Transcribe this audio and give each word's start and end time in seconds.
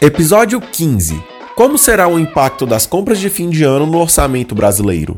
Episódio 0.00 0.60
15 0.60 1.22
Como 1.54 1.78
será 1.78 2.08
o 2.08 2.18
impacto 2.18 2.66
das 2.66 2.84
compras 2.84 3.20
de 3.20 3.30
fim 3.30 3.48
de 3.48 3.62
ano 3.62 3.86
no 3.86 3.98
orçamento 3.98 4.52
brasileiro? 4.52 5.16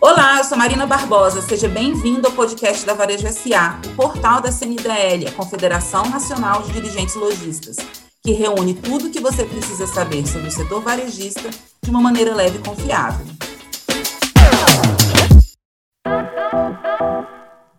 Olá, 0.00 0.38
eu 0.38 0.44
sou 0.44 0.56
Marina 0.56 0.86
Barbosa. 0.86 1.42
Seja 1.42 1.66
bem-vindo 1.68 2.28
ao 2.28 2.32
podcast 2.32 2.86
da 2.86 2.94
Varejo 2.94 3.26
SA, 3.32 3.80
o 3.84 3.96
portal 3.96 4.40
da 4.40 4.52
CNDL, 4.52 5.26
a 5.26 5.32
Confederação 5.32 6.08
Nacional 6.08 6.62
de 6.62 6.72
Dirigentes 6.72 7.16
Lojistas, 7.16 7.76
que 8.22 8.32
reúne 8.32 8.74
tudo 8.74 9.08
o 9.08 9.10
que 9.10 9.20
você 9.20 9.44
precisa 9.44 9.88
saber 9.88 10.24
sobre 10.24 10.48
o 10.48 10.52
setor 10.52 10.80
varejista 10.80 11.50
de 11.82 11.90
uma 11.90 12.00
maneira 12.00 12.32
leve 12.32 12.58
e 12.58 12.62
confiável. 12.62 13.26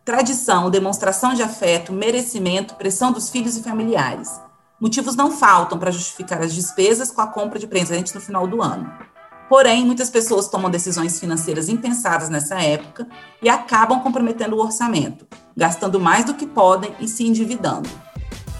Tradição, 0.05 0.69
demonstração 0.69 1.33
de 1.33 1.41
afeto, 1.41 1.93
merecimento, 1.93 2.75
pressão 2.75 3.13
dos 3.13 3.29
filhos 3.29 3.55
e 3.55 3.63
familiares. 3.63 4.29
Motivos 4.77 5.15
não 5.15 5.31
faltam 5.31 5.79
para 5.79 5.91
justificar 5.91 6.41
as 6.41 6.53
despesas 6.53 7.09
com 7.09 7.21
a 7.21 7.27
compra 7.27 7.57
de 7.57 7.67
presentes 7.67 8.13
no 8.13 8.19
final 8.19 8.45
do 8.45 8.61
ano. 8.61 8.91
Porém, 9.47 9.85
muitas 9.85 10.09
pessoas 10.09 10.49
tomam 10.49 10.69
decisões 10.69 11.17
financeiras 11.21 11.69
impensadas 11.69 12.27
nessa 12.27 12.61
época 12.61 13.07
e 13.41 13.47
acabam 13.47 14.01
comprometendo 14.01 14.57
o 14.57 14.59
orçamento, 14.61 15.25
gastando 15.55 16.01
mais 16.01 16.25
do 16.25 16.33
que 16.33 16.45
podem 16.45 16.93
e 16.99 17.07
se 17.07 17.25
endividando. 17.25 17.89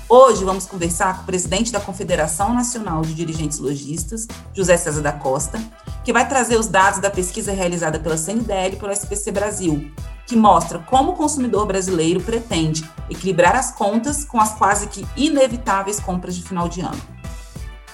Hoje 0.08 0.46
vamos 0.46 0.66
conversar 0.66 1.18
com 1.18 1.24
o 1.24 1.26
presidente 1.26 1.74
da 1.74 1.80
Confederação 1.82 2.54
Nacional 2.54 3.02
de 3.02 3.14
Dirigentes 3.14 3.60
Logistas, 3.60 4.28
José 4.54 4.78
César 4.78 5.02
da 5.02 5.12
Costa, 5.12 5.62
que 6.06 6.14
vai 6.14 6.26
trazer 6.26 6.58
os 6.58 6.68
dados 6.68 7.00
da 7.00 7.10
pesquisa 7.10 7.52
realizada 7.52 8.00
pela 8.00 8.16
CNDL 8.16 8.76
e 8.76 8.80
pelo 8.80 8.94
SPC 8.94 9.32
Brasil, 9.32 9.92
que 10.26 10.36
mostra 10.36 10.80
como 10.80 11.12
o 11.12 11.16
consumidor 11.16 11.66
brasileiro 11.66 12.22
pretende 12.22 12.90
equilibrar 13.10 13.56
as 13.56 13.72
contas 13.72 14.24
com 14.24 14.40
as 14.40 14.54
quase 14.54 14.88
que 14.88 15.06
inevitáveis 15.16 16.00
compras 16.00 16.36
de 16.36 16.44
final 16.44 16.70
de 16.70 16.82
ano. 16.82 17.02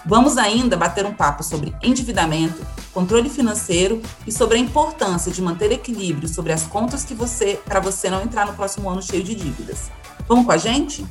Vamos 0.06 0.38
ainda 0.38 0.78
bater 0.78 1.06
um 1.06 1.14
papo 1.14 1.44
sobre 1.44 1.76
endividamento, 1.84 2.66
controle 2.94 3.30
financeiro 3.30 4.02
e 4.26 4.32
sobre 4.32 4.58
a 4.58 4.60
importância 4.60 5.32
de 5.32 5.42
manter 5.42 5.72
equilíbrio 5.72 6.28
sobre 6.28 6.54
as 6.54 6.64
contas 6.64 7.04
que 7.04 7.14
você 7.14 7.60
para 7.66 7.80
você 7.80 8.10
não 8.10 8.22
entrar 8.22 8.46
no 8.46 8.54
próximo 8.54 8.90
ano 8.90 9.02
cheio 9.02 9.24
de 9.24 9.36
dívidas. 9.36 9.92
Vamos 10.28 10.46
com 10.46 10.52
a 10.52 10.58
gente? 10.58 11.06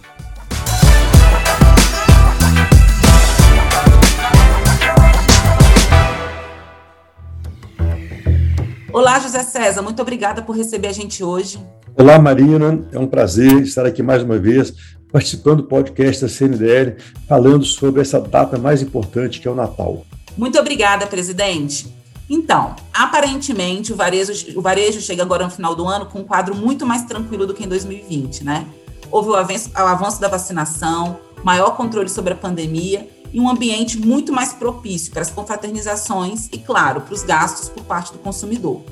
Olá, 8.99 9.21
José 9.21 9.45
César, 9.45 9.81
muito 9.81 10.03
obrigada 10.03 10.43
por 10.43 10.57
receber 10.57 10.89
a 10.89 10.93
gente 10.93 11.23
hoje. 11.23 11.65
Olá, 11.97 12.19
Marina, 12.19 12.85
é 12.91 12.99
um 12.99 13.07
prazer 13.07 13.63
estar 13.63 13.87
aqui 13.87 14.03
mais 14.03 14.25
uma 14.25 14.37
vez 14.39 14.75
participando 15.13 15.59
do 15.59 15.69
podcast 15.69 16.23
da 16.23 16.29
CNDL, 16.29 16.97
falando 17.29 17.65
sobre 17.65 18.01
essa 18.01 18.21
data 18.21 18.59
mais 18.59 18.83
importante 18.83 19.41
que 19.41 19.47
é 19.47 19.51
o 19.53 19.55
Natal. 19.55 20.05
Muito 20.37 20.59
obrigada, 20.59 21.07
presidente. 21.07 21.95
Então, 22.29 22.75
aparentemente, 22.93 23.93
o 23.93 23.97
varejo, 23.97 24.33
o 24.59 24.61
varejo 24.61 25.01
chega 25.01 25.23
agora 25.23 25.45
no 25.45 25.51
final 25.53 25.77
do 25.77 25.87
ano 25.87 26.07
com 26.07 26.19
um 26.19 26.25
quadro 26.25 26.57
muito 26.57 26.85
mais 26.85 27.05
tranquilo 27.05 27.47
do 27.47 27.55
que 27.55 27.63
em 27.63 27.69
2020, 27.69 28.43
né? 28.43 28.67
Houve 29.13 29.29
o 29.29 29.37
avanço, 29.37 29.71
o 29.77 29.79
avanço 29.79 30.21
da 30.21 30.27
vacinação, 30.27 31.21
maior 31.45 31.77
controle 31.77 32.09
sobre 32.09 32.33
a 32.33 32.37
pandemia 32.37 33.07
e 33.33 33.41
um 33.41 33.49
ambiente 33.49 33.99
muito 33.99 34.33
mais 34.33 34.53
propício 34.53 35.13
para 35.13 35.23
as 35.23 35.31
confraternizações 35.31 36.49
e, 36.53 36.59
claro, 36.59 37.01
para 37.03 37.15
os 37.15 37.23
gastos 37.23 37.69
por 37.69 37.85
parte 37.85 38.13
do 38.13 38.19
consumidor. 38.19 38.83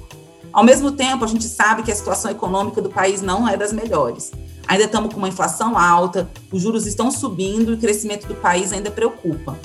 Ao 0.53 0.65
mesmo 0.65 0.93
tempo, 0.93 1.25
a 1.25 1.29
gente 1.29 1.45
sabe 1.45 1.83
que 1.83 1.93
a 1.93 1.95
situação 1.95 2.31
econômica 2.31 2.81
do 2.81 2.89
país 2.89 3.21
não 3.21 3.49
é 3.49 3.57
das 3.57 3.73
melhores. 3.73 4.33
Ainda 4.67 4.85
estamos 4.85 5.13
com 5.13 5.19
uma 5.19 5.29
inflação 5.29 5.79
alta, 5.79 6.29
os 6.51 6.63
juros 6.63 6.87
estão 6.87 7.11
subindo 7.11 7.73
e 7.73 7.75
o 7.75 7.79
crescimento 7.79 8.27
do 8.27 8.35
país 8.35 8.73
ainda 8.73 8.91
preocupa. 8.91 9.57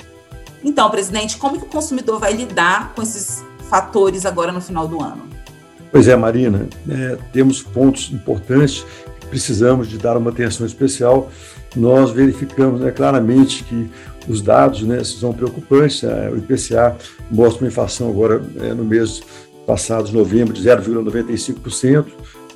Então, 0.62 0.88
presidente, 0.90 1.36
como 1.38 1.58
que 1.58 1.64
o 1.64 1.68
consumidor 1.68 2.20
vai 2.20 2.32
lidar 2.34 2.92
com 2.94 3.02
esses 3.02 3.42
fatores 3.68 4.24
agora 4.24 4.52
no 4.52 4.60
final 4.60 4.86
do 4.86 5.02
ano? 5.02 5.22
Pois 5.90 6.06
é, 6.08 6.14
Marina, 6.14 6.68
é, 6.88 7.18
temos 7.32 7.62
pontos 7.62 8.10
importantes 8.12 8.84
que 9.20 9.26
precisamos 9.26 9.88
de 9.88 9.98
dar 9.98 10.16
uma 10.16 10.30
atenção 10.30 10.64
especial. 10.66 11.30
Nós 11.74 12.10
verificamos 12.10 12.80
né, 12.80 12.90
claramente 12.90 13.64
que 13.64 13.90
os 14.28 14.42
dados 14.42 14.82
né, 14.82 15.02
são 15.04 15.32
preocupantes. 15.32 16.02
O 16.02 16.36
IPCA 16.36 16.96
mostra 17.30 17.64
uma 17.64 17.68
inflação 17.68 18.08
agora 18.08 18.42
é, 18.60 18.74
no 18.74 18.84
mês 18.84 19.22
passado, 19.66 20.06
de 20.06 20.14
novembro, 20.14 20.52
de 20.52 20.62
0,95%. 20.62 22.06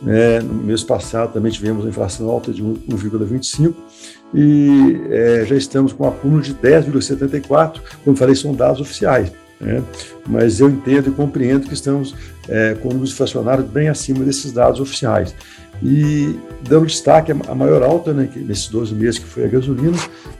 Né? 0.02 0.40
No 0.40 0.54
mês 0.54 0.82
passado 0.82 1.32
também 1.32 1.50
tivemos 1.50 1.82
uma 1.82 1.90
inflação 1.90 2.28
alta 2.28 2.52
de 2.52 2.62
1,25% 2.62 3.74
e 4.34 5.00
é, 5.10 5.44
já 5.46 5.56
estamos 5.56 5.92
com 5.92 6.04
um 6.04 6.08
acúmulo 6.08 6.42
de 6.42 6.54
10,74%. 6.54 7.80
Como 8.04 8.16
falei, 8.16 8.34
são 8.34 8.54
dados 8.54 8.80
oficiais. 8.80 9.32
Né? 9.60 9.82
Mas 10.26 10.60
eu 10.60 10.68
entendo 10.68 11.08
e 11.08 11.12
compreendo 11.12 11.66
que 11.66 11.74
estamos 11.74 12.14
é, 12.48 12.74
com 12.74 12.88
números 12.88 13.12
inflacionários 13.12 13.66
bem 13.66 13.88
acima 13.88 14.24
desses 14.24 14.52
dados 14.52 14.80
oficiais. 14.80 15.34
E 15.82 16.38
dando 16.62 16.86
destaque 16.86 17.32
à 17.32 17.54
maior 17.54 17.82
alta, 17.82 18.12
né, 18.12 18.28
nesses 18.34 18.68
12 18.68 18.94
meses, 18.94 19.18
que 19.18 19.26
foi 19.26 19.44
a 19.44 19.48
gasolina, 19.48 19.96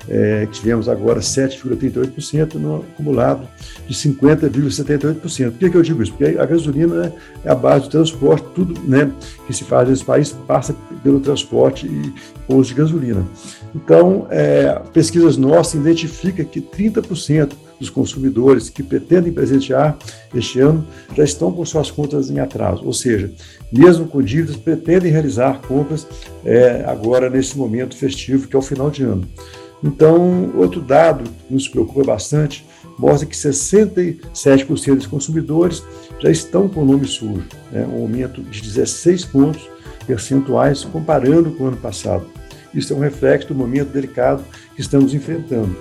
é, 0.09 0.47
tivemos 0.47 0.89
agora 0.89 1.21
7,38% 1.21 2.55
no 2.55 2.77
acumulado 2.77 3.47
de 3.87 3.95
50,78%. 3.95 5.51
Por 5.51 5.59
que, 5.59 5.71
que 5.71 5.77
eu 5.77 5.83
digo 5.83 6.03
isso? 6.03 6.13
Porque 6.13 6.39
a 6.39 6.47
gasolina 6.47 6.95
né, 6.95 7.13
é 7.45 7.51
a 7.51 7.55
base 7.55 7.85
do 7.85 7.91
transporte, 7.91 8.47
tudo 8.55 8.81
né, 8.89 9.11
que 9.47 9.53
se 9.53 9.65
faz 9.65 9.89
nesse 9.89 10.05
país 10.05 10.33
passa 10.33 10.75
pelo 11.03 11.21
transporte 11.21 11.87
e 11.87 12.15
pouso 12.47 12.71
de 12.71 12.75
gasolina. 12.75 13.23
Então, 13.75 14.27
é, 14.31 14.81
pesquisas 14.93 15.37
nossas 15.37 15.75
identificam 15.75 16.47
que 16.47 16.63
30% 16.63 17.53
dos 17.79 17.91
consumidores 17.91 18.71
que 18.71 18.83
pretendem 18.83 19.33
presentear 19.33 19.97
este 20.35 20.61
ano 20.61 20.87
já 21.15 21.25
estão 21.25 21.53
com 21.53 21.65
suas 21.65 21.91
contas 21.91 22.31
em 22.31 22.39
atraso, 22.39 22.85
ou 22.85 22.93
seja, 22.93 23.31
mesmo 23.73 24.07
com 24.07 24.23
dívidas, 24.23 24.57
pretendem 24.57 25.13
realizar 25.13 25.61
compras 25.63 26.07
é, 26.45 26.85
agora 26.87 27.29
nesse 27.29 27.57
momento 27.57 27.97
festivo, 27.97 28.49
que 28.49 28.57
é 28.57 28.59
o 28.59 28.63
final 28.63 28.91
de 28.91 29.03
ano. 29.03 29.27
Então, 29.85 30.53
outro 30.57 30.81
dado 30.81 31.25
que 31.47 31.53
nos 31.53 31.69
preocupa 31.69 32.05
bastante 32.05 32.67
mostra 32.99 33.27
que 33.27 33.37
67% 33.37 34.95
dos 34.97 35.07
consumidores 35.07 35.83
já 36.21 36.31
estão 36.31 36.69
com 36.69 36.83
o 36.83 36.85
nome 36.85 37.07
sujo, 37.07 37.45
né, 37.71 37.87
um 37.87 38.03
aumento 38.03 38.41
de 38.43 38.63
16 38.63 39.27
pontos 39.27 39.69
percentuais 40.07 40.85
comparando 40.85 41.51
com 41.53 41.65
o 41.65 41.67
ano 41.69 41.77
passado. 41.77 42.27
Isso 42.73 42.93
é 42.93 42.97
um 42.97 43.01
reflexo 43.01 43.49
do 43.49 43.55
momento 43.55 43.91
delicado 43.91 44.43
que 44.75 44.81
estamos 44.81 45.15
enfrentando. 45.15 45.77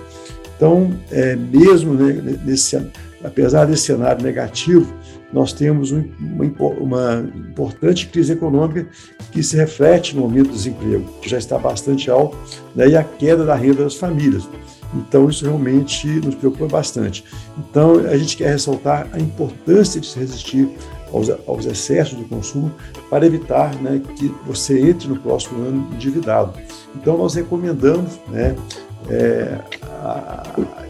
Então, 0.56 0.94
é, 1.12 1.36
mesmo 1.36 1.94
né, 1.94 2.40
nesse, 2.46 2.82
apesar 3.24 3.66
desse 3.66 3.84
cenário 3.84 4.24
negativo, 4.24 4.94
nós 5.34 5.52
temos 5.52 5.92
um, 5.92 6.04
uma, 6.20 6.70
uma, 6.80 7.30
importante 7.36 8.08
crise 8.08 8.34
econômica 8.34 8.88
que 9.32 9.44
se 9.44 9.58
reflete 9.58 10.16
no 10.16 10.24
aumento 10.24 10.48
do 10.48 10.54
desemprego, 10.54 11.04
que 11.22 11.30
já 11.30 11.38
está 11.38 11.58
bastante 11.58 12.10
alto, 12.10 12.38
né, 12.74 12.88
e 12.88 12.96
a 12.96 13.04
queda 13.04 13.44
da 13.44 13.56
renda 13.56 13.84
das 13.84 13.96
famílias. 13.96 14.48
Então, 14.94 15.30
isso 15.30 15.44
realmente 15.44 16.08
nos 16.08 16.36
preocupa 16.36 16.68
bastante. 16.68 17.26
Então, 17.58 17.98
a 18.00 18.16
gente 18.18 18.38
quer 18.38 18.50
ressaltar 18.52 19.10
a 19.12 19.20
importância 19.20 20.00
de 20.00 20.08
se 20.08 20.18
resistir 20.18 20.70
aos, 21.12 21.30
aos 21.46 21.66
excessos 21.66 22.18
do 22.18 22.24
consumo 22.26 22.72
para 23.10 23.26
evitar 23.26 23.76
né, 23.82 24.02
que 24.16 24.34
você 24.46 24.80
entre 24.90 25.10
no 25.10 25.18
próximo 25.18 25.62
ano 25.66 25.90
endividado. 25.94 26.54
Então, 26.96 27.18
nós 27.18 27.34
recomendamos 27.34 28.20
né, 28.30 28.56
é, 29.10 29.60
a, 29.84 30.44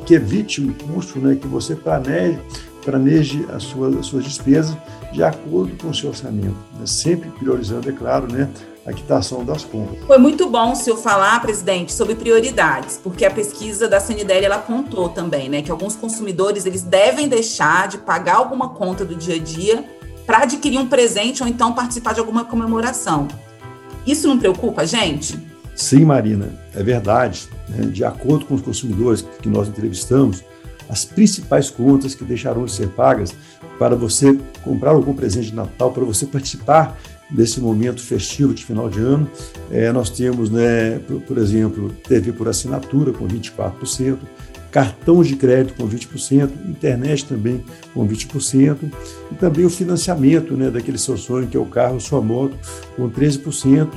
que 0.05 0.13
evite 0.13 0.61
o 0.61 0.65
impulso, 0.65 1.19
né, 1.19 1.35
que 1.35 1.47
você 1.47 1.75
planeje, 1.75 2.39
planeje 2.83 3.45
as 3.53 3.63
suas, 3.63 3.95
as 3.97 4.05
suas 4.05 4.23
despesas 4.23 4.77
de 5.11 5.23
acordo 5.23 5.75
com 5.77 5.89
o 5.89 5.93
seu 5.93 6.09
orçamento, 6.09 6.57
né, 6.79 6.85
sempre 6.85 7.29
priorizando, 7.29 7.89
é 7.89 7.91
claro, 7.91 8.31
né, 8.31 8.49
a 8.85 8.93
quitação 8.93 9.43
das 9.43 9.63
contas. 9.63 9.97
Foi 10.05 10.17
muito 10.19 10.47
bom 10.47 10.73
o 10.73 10.75
senhor 10.75 10.97
falar, 10.97 11.41
presidente, 11.41 11.91
sobre 11.91 12.13
prioridades, 12.13 12.99
porque 13.01 13.25
a 13.25 13.31
pesquisa 13.31 13.87
da 13.87 13.99
CNDL 13.99 14.45
ela 14.45 14.57
apontou 14.57 15.09
também, 15.09 15.49
né, 15.49 15.61
que 15.61 15.71
alguns 15.71 15.95
consumidores 15.95 16.65
eles 16.65 16.83
devem 16.83 17.27
deixar 17.27 17.87
de 17.87 17.97
pagar 17.97 18.35
alguma 18.35 18.69
conta 18.69 19.03
do 19.03 19.15
dia 19.15 19.35
a 19.35 19.39
dia 19.39 19.83
para 20.25 20.39
adquirir 20.39 20.79
um 20.79 20.87
presente 20.87 21.41
ou 21.41 21.49
então 21.49 21.73
participar 21.73 22.13
de 22.13 22.19
alguma 22.19 22.45
comemoração. 22.45 23.27
Isso 24.05 24.27
não 24.27 24.37
preocupa 24.37 24.83
a 24.83 24.85
gente? 24.85 25.54
Sim, 25.75 26.05
Marina, 26.05 26.49
é 26.73 26.81
verdade. 26.81 27.49
Né? 27.69 27.87
De 27.87 28.03
acordo 28.03 28.45
com 28.45 28.55
os 28.55 28.61
consumidores 28.61 29.25
que 29.41 29.49
nós 29.49 29.67
entrevistamos, 29.67 30.43
as 30.89 31.03
principais 31.03 31.69
contas 31.69 32.15
que 32.15 32.23
deixarão 32.23 32.65
de 32.65 32.71
ser 32.71 32.87
pagas 32.89 33.35
para 33.77 33.95
você 33.95 34.37
comprar 34.63 34.91
algum 34.91 35.13
presente 35.13 35.49
de 35.49 35.55
Natal, 35.55 35.91
para 35.91 36.03
você 36.03 36.25
participar 36.25 36.97
desse 37.29 37.59
momento 37.59 38.01
festivo 38.01 38.53
de 38.53 38.63
final 38.63 38.87
de 38.87 38.99
ano, 38.99 39.29
é, 39.71 39.91
nós 39.91 40.09
temos, 40.09 40.49
né, 40.49 40.99
por, 40.99 41.19
por, 41.21 41.37
exemplo, 41.37 41.89
TV 42.07 42.31
por 42.31 42.47
assinatura 42.47 43.11
com 43.11 43.27
24%, 43.27 44.19
cartões 44.75 45.29
de 45.29 45.37
crédito 45.37 45.77
com 45.77 45.87
20%, 45.87 46.51
internet 46.67 47.23
também 47.23 47.63
com 47.93 48.05
20%, 48.05 48.91
e 49.31 49.35
também 49.35 49.63
o 49.63 49.69
financiamento 49.69 50.53
né, 50.57 50.69
daquele 50.69 50.97
seu 50.97 51.15
sonho, 51.15 51.47
que 51.47 51.55
é 51.55 51.59
o 51.59 51.65
carro, 51.65 51.97
sua 52.01 52.19
moto, 52.19 52.57
com 52.97 53.09
13%, 53.09 53.87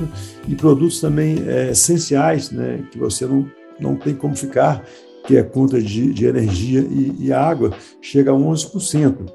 e 0.47 0.55
produtos 0.55 1.01
também 1.01 1.43
é, 1.45 1.71
essenciais, 1.71 2.49
né, 2.51 2.81
que 2.89 2.97
você 2.97 3.25
não, 3.25 3.45
não 3.77 3.97
tem 3.97 4.15
como 4.15 4.33
ficar, 4.37 4.81
que 5.27 5.35
é 5.35 5.41
a 5.41 5.43
conta 5.43 5.81
de, 5.81 6.13
de 6.13 6.25
energia 6.25 6.79
e, 6.79 7.25
e 7.25 7.33
água, 7.33 7.73
chega 8.01 8.31
a 8.31 8.35
11%. 8.35 9.29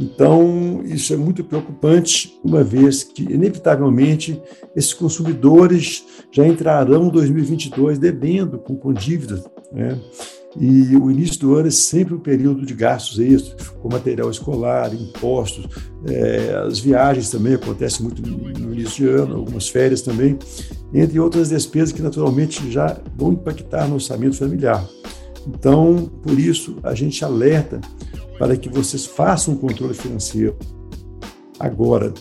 Então, 0.00 0.82
isso 0.86 1.14
é 1.14 1.16
muito 1.16 1.44
preocupante, 1.44 2.36
uma 2.42 2.64
vez 2.64 3.04
que, 3.04 3.22
inevitavelmente, 3.22 4.42
esses 4.74 4.92
consumidores 4.92 6.04
já 6.32 6.44
entrarão 6.44 7.06
em 7.06 7.10
2022 7.10 7.96
devendo, 7.96 8.58
com, 8.58 8.74
com 8.74 8.92
dívidas. 8.92 9.44
Né? 9.70 9.96
E 10.58 10.96
o 10.96 11.10
início 11.10 11.38
do 11.38 11.54
ano 11.54 11.68
é 11.68 11.70
sempre 11.70 12.14
um 12.14 12.18
período 12.18 12.66
de 12.66 12.74
gastos 12.74 13.18
extras, 13.20 13.68
com 13.68 13.88
material 13.88 14.28
escolar, 14.30 14.92
impostos, 14.92 15.66
é, 16.06 16.54
as 16.66 16.80
viagens 16.80 17.30
também 17.30 17.54
acontecem 17.54 18.02
muito 18.02 18.20
no 18.20 18.72
início 18.72 19.06
de 19.06 19.08
ano, 19.08 19.36
algumas 19.36 19.68
férias 19.68 20.02
também, 20.02 20.36
entre 20.92 21.20
outras 21.20 21.50
despesas 21.50 21.92
que 21.92 22.02
naturalmente 22.02 22.70
já 22.70 22.98
vão 23.16 23.32
impactar 23.32 23.86
no 23.86 23.94
orçamento 23.94 24.36
familiar. 24.36 24.84
Então, 25.46 26.10
por 26.22 26.38
isso, 26.38 26.76
a 26.82 26.94
gente 26.94 27.24
alerta 27.24 27.80
para 28.36 28.56
que 28.56 28.68
vocês 28.68 29.06
façam 29.06 29.54
um 29.54 29.56
controle 29.56 29.94
financeiro 29.94 30.56
agora 31.58 32.12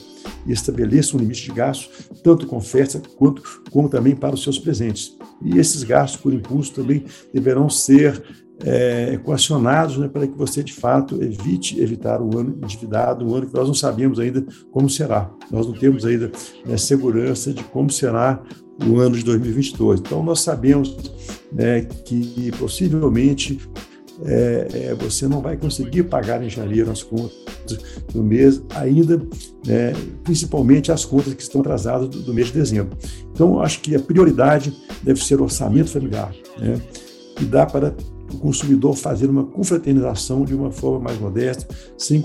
e 0.45 0.51
estabeleçam 0.51 1.17
um 1.17 1.21
limite 1.21 1.45
de 1.45 1.51
gastos, 1.51 2.09
tanto 2.23 2.47
com 2.47 2.59
festa 2.59 3.01
quanto 3.17 3.41
como 3.71 3.89
também 3.89 4.15
para 4.15 4.35
os 4.35 4.43
seus 4.43 4.59
presentes. 4.59 5.17
E 5.41 5.57
esses 5.57 5.83
gastos 5.83 6.19
por 6.19 6.33
impulso 6.33 6.73
também 6.73 7.05
deverão 7.33 7.69
ser 7.69 8.21
é, 8.63 9.13
equacionados 9.13 9.97
né, 9.97 10.07
para 10.07 10.27
que 10.27 10.37
você, 10.37 10.63
de 10.63 10.73
fato, 10.73 11.21
evite 11.23 11.79
evitar 11.79 12.21
o 12.21 12.37
ano 12.37 12.57
endividado, 12.61 13.25
um 13.25 13.35
ano 13.35 13.47
que 13.47 13.53
nós 13.53 13.67
não 13.67 13.73
sabemos 13.73 14.19
ainda 14.19 14.45
como 14.71 14.89
será. 14.89 15.31
Nós 15.49 15.65
não 15.65 15.73
temos 15.73 16.05
ainda 16.05 16.31
né, 16.65 16.77
segurança 16.77 17.53
de 17.53 17.63
como 17.63 17.89
será 17.89 18.43
o 18.85 18.99
ano 18.99 19.15
de 19.15 19.23
2022. 19.23 20.01
Então, 20.01 20.23
nós 20.23 20.41
sabemos 20.41 20.95
né, 21.51 21.81
que 21.81 22.51
possivelmente 22.57 23.59
é, 24.25 24.67
é, 24.73 24.95
você 24.95 25.27
não 25.27 25.41
vai 25.41 25.55
conseguir 25.55 26.03
pagar 26.03 26.43
em 26.43 26.49
janeiro 26.49 26.91
as 26.91 27.03
contas 27.03 27.37
do 28.13 28.23
mês 28.23 28.61
ainda, 28.75 29.17
né, 29.65 29.93
principalmente 30.23 30.91
as 30.91 31.05
contas 31.05 31.33
que 31.33 31.41
estão 31.41 31.61
atrasadas 31.61 32.09
do, 32.09 32.21
do, 32.21 32.33
mês 32.33 32.47
de 32.47 32.53
dezembro. 32.53 32.97
Então, 33.33 33.61
acho 33.61 33.79
que 33.81 33.95
a 33.95 33.99
prioridade 33.99 34.75
deve 35.01 35.23
ser 35.23 35.39
o 35.39 35.43
orçamento 35.43 35.89
familiar, 35.89 36.33
né, 36.57 36.81
e 37.39 37.45
dá 37.45 37.65
para 37.65 37.95
o 38.33 38.37
consumidor 38.37 38.95
fazer 38.95 39.29
uma 39.29 39.45
confraternização 39.45 40.43
de 40.43 40.53
uma 40.53 40.71
forma 40.71 40.99
mais 40.99 41.19
modesta, 41.19 41.67
sem, 41.97 42.23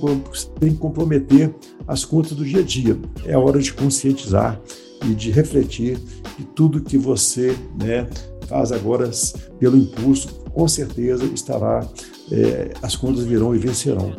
sem 0.61 0.75
comprometer 0.75 1.55
as 1.87 2.05
contas 2.05 2.33
do 2.33 2.45
dia 2.45 2.61
a 2.61 2.63
dia. 2.63 2.99
É 3.25 3.39
hora 3.39 3.59
de 3.59 3.73
conscientizar 3.73 4.61
e 5.03 5.15
de 5.15 5.31
refletir 5.31 5.99
que 6.37 6.45
tudo 6.45 6.81
que 6.81 6.99
você 6.99 7.57
né, 7.81 8.07
faz 8.49 8.71
agora 8.73 9.11
pelo 9.59 9.79
impulso 9.79 10.44
com 10.55 10.69
certeza 10.69 11.25
estará, 11.27 11.87
é, 12.31 12.73
as 12.83 12.95
contas 12.95 13.25
virão 13.25 13.55
e 13.55 13.59
vencerão. 13.59 14.15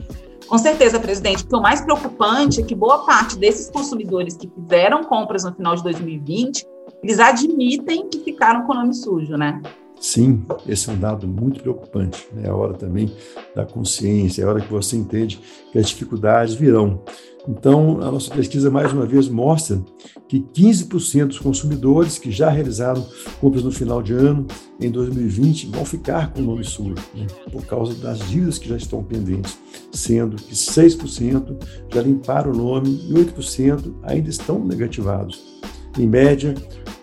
Com 0.48 0.58
certeza, 0.58 1.00
presidente. 1.00 1.44
O 1.44 1.48
que 1.48 1.56
é 1.56 1.58
o 1.58 1.62
mais 1.62 1.82
preocupante 1.82 2.62
é 2.62 2.64
que 2.64 2.76
boa 2.76 3.06
parte 3.06 3.38
desses 3.38 3.70
consumidores 3.70 4.36
que 4.36 4.48
fizeram 4.48 5.04
compras 5.04 5.44
no 5.44 5.54
final 5.56 5.76
de 5.76 5.82
2020, 5.84 6.68
eles 7.02 7.20
admitem 7.20 8.08
que 8.10 8.20
ficaram 8.20 8.68
com 8.68 8.74
o 8.74 8.76
nome 8.76 8.94
sujo, 8.94 9.36
né? 9.38 9.62
Sim, 10.00 10.44
esse 10.68 10.90
é 10.90 10.94
um 10.94 11.00
dado 11.00 11.28
muito 11.28 11.62
preocupante. 11.62 12.28
É 12.44 12.48
a 12.48 12.56
hora 12.56 12.74
também 12.74 13.12
da 13.56 13.66
consciência, 13.66 14.42
é 14.42 14.46
a 14.46 14.50
hora 14.50 14.62
que 14.62 14.72
você 14.72 14.96
entende 14.96 15.40
que 15.72 15.80
as 15.80 15.90
dificuldades 15.90 16.54
virão. 16.54 17.02
Então, 17.48 18.02
a 18.02 18.12
nossa 18.12 18.34
pesquisa, 18.34 18.72
mais 18.72 18.92
uma 18.92 19.06
vez, 19.06 19.30
mostra 19.30 19.80
que 20.28 20.40
15% 20.40 21.28
dos 21.28 21.40
consumidores 21.40 22.18
que 22.18 22.32
já 22.32 22.50
realizaram 22.50 23.06
compras 23.40 23.64
no 23.64 23.72
final 23.72 24.02
de 24.02 24.14
ano, 24.14 24.48
em 24.82 24.90
2020, 24.90 25.68
vão 25.68 25.86
ficar 25.86 26.34
com 26.34 26.42
o 26.42 26.46
nome 26.46 26.64
sujo, 26.64 26.96
né, 27.14 27.28
por 27.52 27.64
causa 27.66 27.94
das 27.96 28.20
dívidas 28.28 28.58
que 28.58 28.68
já 28.68 28.76
estão 28.76 29.04
pendentes, 29.04 29.58
sendo 29.92 30.36
que 30.38 30.56
6% 30.56 31.56
já 31.94 32.02
limparam 32.02 32.52
o 32.52 32.56
nome 32.56 32.90
e 33.08 33.14
8% 33.14 33.94
ainda 34.04 34.30
estão 34.30 34.64
negativados. 34.66 35.55
Em 35.98 36.08
média, 36.08 36.54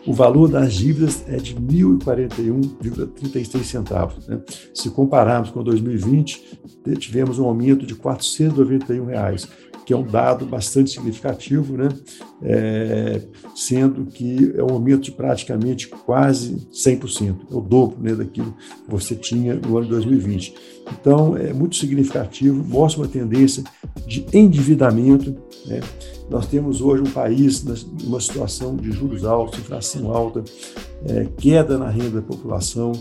o 0.07 0.13
valor 0.13 0.49
das 0.49 0.75
dívidas 0.75 1.25
é 1.29 1.37
de 1.37 1.55
R$ 1.55 1.61
1.041,36 1.61 3.65
centavos. 3.65 4.27
Né? 4.27 4.41
Se 4.75 4.91
compararmos 4.91 5.51
com 5.51 5.63
2020, 5.63 6.59
tivemos 6.99 7.39
um 7.39 7.45
aumento 7.45 7.87
de 7.87 7.95
491 7.95 9.05
reais 9.07 9.49
que 9.85 9.93
é 9.93 9.97
um 9.97 10.05
dado 10.05 10.47
bastante 10.47 10.91
significativo, 10.91 11.77
né? 11.77 11.89
É, 12.43 13.23
sendo 13.55 14.07
que 14.07 14.53
é 14.57 14.63
um 14.63 14.71
aumento 14.71 15.03
de 15.03 15.13
praticamente 15.13 15.89
quase 15.89 16.67
100%, 16.73 17.37
é 17.51 17.55
o 17.55 17.61
dobro 17.61 17.97
né, 18.01 18.15
daquilo 18.15 18.53
que 18.53 18.91
você 18.91 19.15
tinha 19.15 19.55
no 19.55 19.77
ano 19.77 19.87
de 19.87 19.91
2020. 19.91 20.55
Então, 20.93 21.37
é 21.37 21.53
muito 21.53 21.77
significativo, 21.77 22.63
mostra 22.65 23.03
uma 23.03 23.09
tendência 23.09 23.63
de 24.07 24.27
endividamento. 24.33 25.37
Né? 25.67 25.81
Nós 26.29 26.47
temos 26.47 26.81
hoje 26.81 27.03
um 27.03 27.11
país 27.11 27.65
numa 28.03 28.21
situação 28.21 28.77
de 28.77 28.91
juros 28.91 29.25
altos, 29.25 29.59
inflação 29.59 30.11
alta, 30.11 30.43
é, 31.07 31.27
queda 31.39 31.79
na 31.79 31.89
renda 31.89 32.21
da 32.21 32.23
população. 32.23 32.93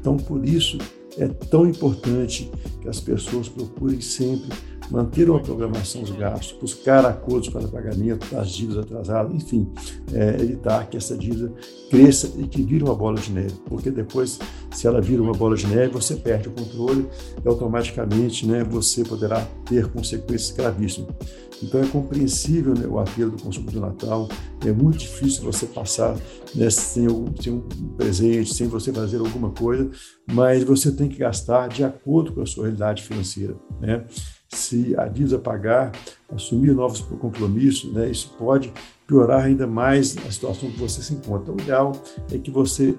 Então, 0.00 0.16
por 0.16 0.44
isso, 0.44 0.78
é 1.16 1.28
tão 1.28 1.66
importante 1.66 2.50
que 2.80 2.88
as 2.88 3.00
pessoas 3.00 3.48
procurem 3.48 4.00
sempre 4.00 4.48
manter 4.90 5.28
uma 5.30 5.40
programação 5.40 6.02
dos 6.02 6.10
gastos, 6.10 6.58
buscar 6.60 7.04
acordos 7.04 7.48
para 7.48 7.66
pagamento 7.68 8.26
das 8.34 8.50
dívidas 8.50 8.84
atrasadas, 8.84 9.34
enfim, 9.34 9.70
é, 10.12 10.40
evitar 10.40 10.88
que 10.88 10.96
essa 10.96 11.16
dívida 11.16 11.52
cresça 11.90 12.30
e 12.38 12.46
que 12.46 12.62
vire 12.62 12.84
uma 12.84 12.94
bola 12.94 13.18
de 13.18 13.32
neve, 13.32 13.54
porque 13.66 13.90
depois, 13.90 14.38
se 14.70 14.86
ela 14.86 15.00
vira 15.00 15.22
uma 15.22 15.32
bola 15.32 15.56
de 15.56 15.66
neve, 15.66 15.92
você 15.92 16.16
perde 16.16 16.48
o 16.48 16.52
controle 16.52 17.06
e 17.44 17.48
automaticamente 17.48 18.46
né, 18.46 18.64
você 18.64 19.04
poderá 19.04 19.46
ter 19.64 19.86
consequências 19.88 20.50
gravíssimas. 20.50 21.14
Então 21.62 21.80
é 21.80 21.86
compreensível 21.86 22.74
né, 22.74 22.86
o 22.86 22.98
apelo 22.98 23.30
do 23.30 23.42
consumo 23.42 23.70
do 23.70 23.80
Natal, 23.80 24.28
é 24.64 24.72
muito 24.72 24.98
difícil 24.98 25.44
você 25.44 25.66
passar 25.66 26.16
né, 26.54 26.68
sem, 26.68 27.06
algum, 27.06 27.32
sem 27.40 27.52
um 27.52 27.60
presente, 27.96 28.52
sem 28.52 28.66
você 28.66 28.92
fazer 28.92 29.18
alguma 29.18 29.50
coisa, 29.50 29.90
mas 30.32 30.62
você 30.64 30.90
tem 30.90 31.08
que 31.08 31.16
gastar 31.16 31.68
de 31.68 31.84
acordo 31.84 32.32
com 32.32 32.42
a 32.42 32.46
sua 32.46 32.64
realidade 32.64 33.02
financeira. 33.02 33.56
Né? 33.80 34.04
Se 34.56 34.94
a 34.98 35.06
dívida 35.06 35.38
pagar, 35.38 35.92
assumir 36.32 36.72
novos 36.74 37.00
compromissos, 37.00 37.92
né, 37.92 38.10
isso 38.10 38.34
pode 38.38 38.72
piorar 39.06 39.44
ainda 39.44 39.66
mais 39.66 40.16
a 40.26 40.30
situação 40.30 40.70
que 40.70 40.78
você 40.78 41.02
se 41.02 41.14
encontra. 41.14 41.52
O 41.52 41.60
ideal 41.60 41.92
é 42.32 42.38
que 42.38 42.50
você 42.50 42.94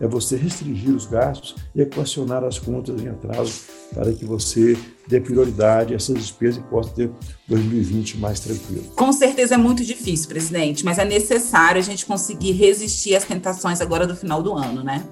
é 0.00 0.06
você 0.06 0.36
restringir 0.36 0.94
os 0.94 1.06
gastos 1.06 1.54
e 1.74 1.80
equacionar 1.80 2.44
as 2.44 2.58
contas 2.58 3.00
em 3.00 3.08
atraso 3.08 3.62
para 3.94 4.12
que 4.12 4.24
você 4.24 4.76
dê 5.06 5.20
prioridade 5.20 5.92
a 5.92 5.96
essas 5.96 6.16
despesas 6.16 6.58
e 6.58 6.66
possa 6.68 6.90
ter 6.90 7.10
2020 7.48 8.18
mais 8.18 8.40
tranquilo. 8.40 8.84
Com 8.96 9.12
certeza 9.12 9.54
é 9.54 9.58
muito 9.58 9.84
difícil, 9.84 10.28
presidente, 10.28 10.84
mas 10.84 10.98
é 10.98 11.04
necessário 11.04 11.78
a 11.78 11.84
gente 11.84 12.04
conseguir 12.04 12.52
resistir 12.52 13.14
às 13.14 13.24
tentações 13.24 13.80
agora 13.80 14.06
do 14.06 14.16
final 14.16 14.42
do 14.42 14.52
ano, 14.54 14.82
né? 14.82 15.04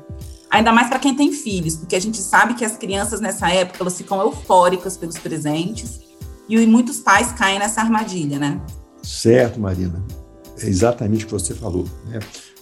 Ainda 0.53 0.71
mais 0.71 0.89
para 0.89 0.99
quem 0.99 1.17
tem 1.17 1.33
filhos, 1.33 1.77
porque 1.77 1.97
a 1.97 2.01
gente 2.01 2.19
sabe 2.19 2.53
que 2.53 2.63
as 2.63 2.77
crianças 2.77 3.21
nessa 3.21 3.51
época 3.51 3.79
elas 3.81 3.97
ficam 3.97 4.21
eufóricas 4.21 4.99
pelos 4.99 5.17
presentes 5.17 6.01
e 6.47 6.67
muitos 6.67 7.01
pais 7.01 7.33
caem 7.33 7.59
nessa 7.59 7.81
armadilha, 7.81 8.39
né? 8.39 8.61
Certo, 9.03 9.59
Marina. 9.59 10.05
É 10.61 10.69
exatamente 10.69 11.25
o 11.25 11.27
que 11.27 11.33
você 11.33 11.55
falou. 11.55 11.87
Né? 12.05 12.19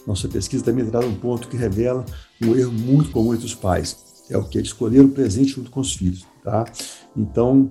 Nossa 0.07 0.29
pesquisa 0.29 0.63
também 0.63 0.85
traz 0.85 1.05
um 1.05 1.15
ponto 1.15 1.49
que 1.49 1.57
revela 1.57 2.05
um 2.41 2.55
erro 2.55 2.71
muito 2.71 3.11
comum 3.11 3.33
entre 3.33 3.45
os 3.45 3.53
pais. 3.53 4.23
É 4.29 4.37
o 4.37 4.45
que 4.45 4.57
escolher 4.59 5.01
o 5.01 5.09
presente 5.09 5.51
junto 5.51 5.69
com 5.69 5.81
os 5.81 5.93
filhos. 5.93 6.25
Tá? 6.45 6.63
Então, 7.13 7.69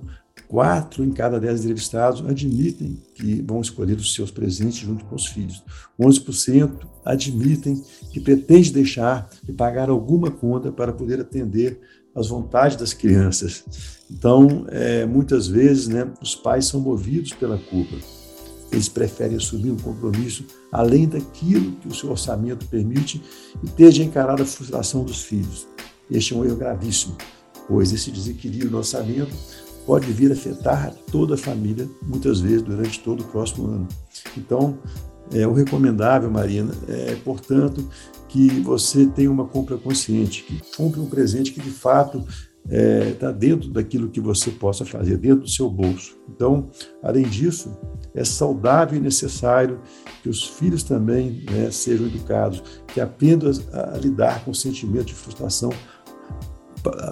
Quatro 0.51 1.01
em 1.05 1.11
cada 1.11 1.39
dez 1.39 1.61
entrevistados 1.61 2.21
admitem 2.29 3.01
que 3.15 3.41
vão 3.41 3.61
escolher 3.61 3.95
os 3.95 4.13
seus 4.13 4.29
presentes 4.29 4.79
junto 4.79 5.05
com 5.05 5.15
os 5.15 5.25
filhos. 5.25 5.63
11% 5.97 6.73
admitem 7.05 7.81
que 8.11 8.19
pretende 8.19 8.69
deixar 8.73 9.29
de 9.41 9.53
pagar 9.53 9.89
alguma 9.89 10.29
conta 10.29 10.69
para 10.69 10.91
poder 10.91 11.21
atender 11.21 11.79
às 12.13 12.27
vontades 12.27 12.75
das 12.75 12.91
crianças. 12.91 13.63
Então, 14.11 14.65
é, 14.67 15.05
muitas 15.05 15.47
vezes, 15.47 15.87
né, 15.87 16.11
os 16.21 16.35
pais 16.35 16.65
são 16.65 16.81
movidos 16.81 17.31
pela 17.31 17.57
culpa. 17.57 17.95
Eles 18.73 18.89
preferem 18.89 19.37
assumir 19.37 19.71
um 19.71 19.77
compromisso 19.77 20.43
além 20.69 21.07
daquilo 21.07 21.77
que 21.77 21.87
o 21.87 21.95
seu 21.95 22.11
orçamento 22.11 22.67
permite 22.67 23.23
e 23.63 23.69
ter 23.69 23.93
de 23.93 24.03
encarar 24.03 24.41
a 24.41 24.45
frustração 24.45 25.05
dos 25.05 25.21
filhos. 25.21 25.65
Este 26.09 26.33
é 26.33 26.35
um 26.35 26.43
erro 26.43 26.57
gravíssimo, 26.57 27.15
pois 27.69 27.93
esse 27.93 28.11
desequilíbrio 28.11 28.69
no 28.69 28.79
orçamento 28.79 29.31
pode 29.85 30.11
vir 30.11 30.31
a 30.31 30.33
afetar 30.33 30.93
toda 31.11 31.35
a 31.35 31.37
família, 31.37 31.87
muitas 32.01 32.39
vezes 32.39 32.61
durante 32.61 32.99
todo 32.99 33.21
o 33.21 33.27
próximo 33.27 33.67
ano. 33.67 33.87
Então, 34.37 34.77
é, 35.33 35.47
o 35.47 35.53
recomendável, 35.53 36.29
Marina, 36.29 36.73
é, 36.87 37.15
portanto, 37.23 37.87
que 38.27 38.47
você 38.61 39.05
tenha 39.05 39.31
uma 39.31 39.45
compra 39.45 39.77
consciente, 39.77 40.43
que 40.43 40.61
compre 40.75 40.99
um 40.99 41.05
presente 41.05 41.51
que 41.51 41.61
de 41.61 41.71
fato 41.71 42.25
está 42.63 42.75
é, 42.75 43.11
tá 43.13 43.31
dentro 43.31 43.69
daquilo 43.69 44.09
que 44.09 44.19
você 44.19 44.51
possa 44.51 44.85
fazer, 44.85 45.17
dentro 45.17 45.41
do 45.41 45.49
seu 45.49 45.69
bolso. 45.69 46.17
Então, 46.29 46.69
além 47.01 47.23
disso, 47.23 47.75
é 48.13 48.23
saudável 48.23 48.97
e 48.97 49.01
necessário 49.01 49.79
que 50.21 50.29
os 50.29 50.43
filhos 50.43 50.83
também 50.83 51.43
né, 51.49 51.71
sejam 51.71 52.05
educados, 52.05 52.61
que 52.87 53.01
aprendam 53.01 53.51
a, 53.73 53.95
a 53.95 53.97
lidar 53.97 54.43
com 54.45 54.51
o 54.51 54.55
sentimento 54.55 55.05
de 55.05 55.15
frustração 55.15 55.71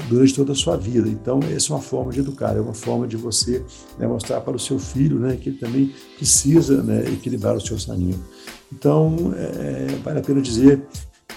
durante 0.07 0.33
toda 0.33 0.53
a 0.53 0.55
sua 0.55 0.75
vida. 0.77 1.07
Então, 1.07 1.39
essa 1.55 1.71
é 1.71 1.75
uma 1.75 1.81
forma 1.81 2.11
de 2.11 2.19
educar, 2.19 2.55
é 2.55 2.61
uma 2.61 2.73
forma 2.73 3.07
de 3.07 3.17
você 3.17 3.63
né, 3.97 4.07
mostrar 4.07 4.41
para 4.41 4.55
o 4.55 4.59
seu 4.59 4.79
filho 4.79 5.19
né, 5.19 5.35
que 5.35 5.49
ele 5.49 5.57
também 5.57 5.93
precisa 6.17 6.81
né, 6.81 7.05
equilibrar 7.11 7.55
o 7.55 7.61
seu 7.61 7.75
orçamento. 7.75 8.19
Então, 8.71 9.33
é, 9.35 9.95
vale 10.03 10.19
a 10.19 10.21
pena 10.21 10.41
dizer 10.41 10.81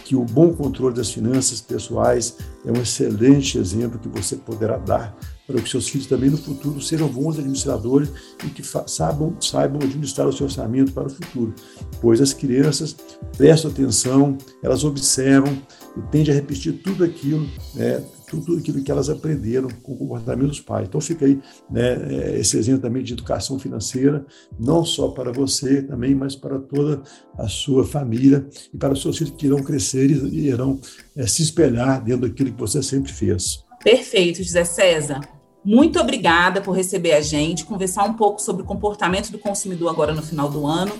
que 0.04 0.16
o 0.16 0.24
bom 0.24 0.52
controle 0.52 0.94
das 0.94 1.10
finanças 1.10 1.60
pessoais 1.60 2.36
é 2.64 2.70
um 2.70 2.82
excelente 2.82 3.58
exemplo 3.58 3.98
que 3.98 4.08
você 4.08 4.36
poderá 4.36 4.76
dar 4.76 5.16
para 5.46 5.60
que 5.60 5.68
seus 5.68 5.88
filhos 5.88 6.06
também 6.06 6.30
no 6.30 6.38
futuro 6.38 6.80
sejam 6.80 7.08
bons 7.08 7.38
administradores 7.38 8.10
e 8.44 8.48
que 8.48 8.62
saibam, 8.86 9.36
saibam 9.40 9.80
administrar 9.82 10.26
o 10.26 10.32
seu 10.32 10.46
orçamento 10.46 10.92
para 10.92 11.06
o 11.06 11.10
futuro, 11.10 11.54
pois 12.00 12.20
as 12.20 12.32
crianças 12.32 12.96
prestam 13.36 13.70
atenção, 13.70 14.38
elas 14.62 14.84
observam 14.84 15.52
e 15.96 16.00
tendem 16.10 16.32
a 16.32 16.34
repetir 16.34 16.80
tudo 16.82 17.04
aquilo, 17.04 17.46
né, 17.74 18.02
tudo 18.40 18.58
aquilo 18.58 18.82
que 18.82 18.90
elas 18.90 19.10
aprenderam 19.10 19.68
com 19.82 19.92
o 19.92 19.96
comportamento 19.96 20.48
dos 20.48 20.60
pais. 20.60 20.88
Então 20.88 21.00
fica 21.00 21.26
aí 21.26 21.40
né, 21.70 21.92
é, 22.10 22.38
esse 22.38 22.56
exemplo 22.56 22.82
também 22.82 23.02
de 23.02 23.12
educação 23.12 23.58
financeira, 23.58 24.24
não 24.58 24.84
só 24.84 25.08
para 25.08 25.32
você 25.32 25.82
também, 25.82 26.14
mas 26.14 26.34
para 26.34 26.58
toda 26.58 27.02
a 27.36 27.48
sua 27.48 27.84
família 27.84 28.46
e 28.72 28.76
para 28.76 28.92
os 28.92 29.02
seus 29.02 29.18
filhos 29.18 29.34
que 29.36 29.46
irão 29.46 29.62
crescer 29.62 30.10
e 30.10 30.48
irão 30.48 30.80
é, 31.16 31.26
se 31.26 31.42
espelhar 31.42 32.02
dentro 32.02 32.28
daquilo 32.28 32.52
que 32.52 32.58
você 32.58 32.82
sempre 32.82 33.12
fez. 33.12 33.64
Perfeito, 33.82 34.42
José 34.42 34.64
César. 34.64 35.20
Muito 35.64 36.00
obrigada 36.00 36.60
por 36.60 36.72
receber 36.72 37.12
a 37.12 37.20
gente, 37.20 37.64
conversar 37.64 38.04
um 38.04 38.14
pouco 38.14 38.42
sobre 38.42 38.62
o 38.62 38.64
comportamento 38.64 39.30
do 39.30 39.38
consumidor 39.38 39.90
agora 39.90 40.12
no 40.12 40.22
final 40.22 40.50
do 40.50 40.66
ano 40.66 40.92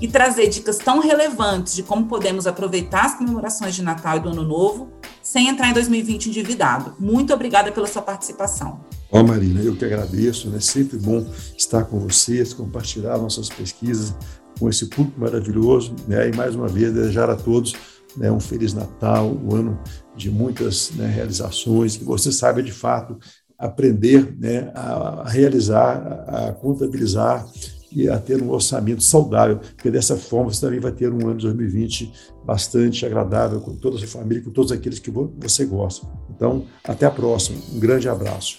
e 0.00 0.08
trazer 0.08 0.48
dicas 0.48 0.78
tão 0.78 1.00
relevantes 1.00 1.74
de 1.74 1.82
como 1.82 2.06
podemos 2.06 2.46
aproveitar 2.46 3.06
as 3.06 3.14
comemorações 3.14 3.74
de 3.74 3.82
Natal 3.82 4.16
e 4.16 4.20
do 4.20 4.28
Ano 4.30 4.42
Novo 4.42 4.90
sem 5.22 5.48
entrar 5.48 5.70
em 5.70 5.72
2020 5.72 6.28
endividado. 6.28 6.94
Muito 6.98 7.32
obrigada 7.32 7.72
pela 7.72 7.86
sua 7.86 8.02
participação. 8.02 8.80
Ó, 9.10 9.20
oh, 9.20 9.24
Marina, 9.24 9.60
eu 9.60 9.76
que 9.76 9.84
agradeço, 9.84 10.50
né? 10.50 10.60
Sempre 10.60 10.98
bom 10.98 11.24
estar 11.56 11.84
com 11.84 11.98
vocês, 11.98 12.52
compartilhar 12.52 13.16
nossas 13.16 13.48
pesquisas 13.48 14.14
com 14.58 14.68
esse 14.68 14.86
público 14.86 15.20
maravilhoso, 15.20 15.94
né? 16.06 16.28
E 16.28 16.36
mais 16.36 16.54
uma 16.54 16.68
vez 16.68 16.92
desejar 16.92 17.30
a 17.30 17.36
todos 17.36 17.74
né, 18.16 18.30
um 18.30 18.40
feliz 18.40 18.74
Natal, 18.74 19.26
um 19.26 19.54
ano 19.54 19.80
de 20.16 20.30
muitas 20.30 20.90
né, 20.92 21.06
realizações, 21.06 21.96
que 21.96 22.04
você 22.04 22.30
saiba 22.30 22.62
de 22.62 22.72
fato 22.72 23.18
aprender 23.58 24.36
né, 24.38 24.70
a 24.74 25.24
realizar, 25.28 26.24
a 26.28 26.52
contabilizar 26.52 27.46
e 27.94 28.08
a 28.08 28.18
ter 28.18 28.42
um 28.42 28.50
orçamento 28.50 29.02
saudável, 29.02 29.58
porque 29.58 29.90
dessa 29.90 30.16
forma 30.16 30.52
você 30.52 30.60
também 30.60 30.80
vai 30.80 30.92
ter 30.92 31.12
um 31.12 31.28
ano 31.28 31.36
de 31.36 31.44
2020 31.44 32.12
bastante 32.44 33.06
agradável 33.06 33.60
com 33.60 33.74
toda 33.76 33.96
a 33.96 33.98
sua 33.98 34.08
família, 34.08 34.42
com 34.42 34.50
todos 34.50 34.72
aqueles 34.72 34.98
que 34.98 35.10
você 35.10 35.64
gosta. 35.64 36.06
Então, 36.34 36.64
até 36.82 37.06
a 37.06 37.10
próxima. 37.10 37.58
Um 37.72 37.78
grande 37.78 38.08
abraço. 38.08 38.58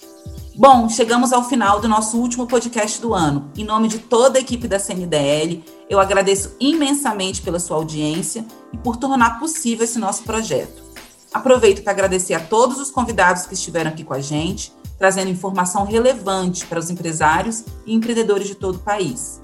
Bom, 0.55 0.87
chegamos 0.87 1.33
ao 1.33 1.43
final 1.43 1.81
do 1.81 1.87
nosso 1.87 2.17
último 2.17 2.47
podcast 2.47 3.01
do 3.01 3.13
ano. 3.13 3.51
Em 3.57 3.65
nome 3.65 3.89
de 3.89 3.99
toda 3.99 4.39
a 4.39 4.41
equipe 4.41 4.67
da 4.67 4.79
CNDL, 4.79 5.63
eu 5.89 5.99
agradeço 5.99 6.55
imensamente 6.59 7.41
pela 7.41 7.59
sua 7.59 7.75
audiência 7.75 8.45
e 8.73 8.77
por 8.77 8.95
tornar 8.95 9.37
possível 9.37 9.83
esse 9.83 9.99
nosso 9.99 10.23
projeto. 10.23 10.81
Aproveito 11.33 11.83
para 11.83 11.91
agradecer 11.91 12.33
a 12.33 12.39
todos 12.39 12.79
os 12.79 12.89
convidados 12.89 13.45
que 13.45 13.53
estiveram 13.53 13.91
aqui 13.91 14.05
com 14.05 14.13
a 14.13 14.21
gente 14.21 14.71
trazendo 14.97 15.29
informação 15.29 15.85
relevante 15.85 16.65
para 16.65 16.79
os 16.79 16.89
empresários 16.89 17.63
e 17.85 17.93
empreendedores 17.93 18.47
de 18.47 18.55
todo 18.55 18.75
o 18.75 18.79
país. 18.79 19.39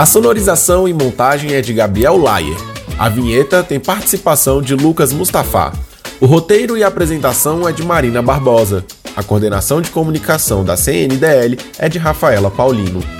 A 0.00 0.06
sonorização 0.06 0.88
e 0.88 0.94
montagem 0.94 1.52
é 1.52 1.60
de 1.60 1.74
Gabriel 1.74 2.16
Layer. 2.16 2.56
A 2.98 3.10
vinheta 3.10 3.62
tem 3.62 3.78
participação 3.78 4.62
de 4.62 4.74
Lucas 4.74 5.12
Mustafa. 5.12 5.74
O 6.18 6.24
roteiro 6.24 6.74
e 6.74 6.82
apresentação 6.82 7.68
é 7.68 7.72
de 7.72 7.82
Marina 7.82 8.22
Barbosa. 8.22 8.82
A 9.14 9.22
coordenação 9.22 9.82
de 9.82 9.90
comunicação 9.90 10.64
da 10.64 10.74
CNDL 10.74 11.58
é 11.78 11.86
de 11.86 11.98
Rafaela 11.98 12.50
Paulino. 12.50 13.19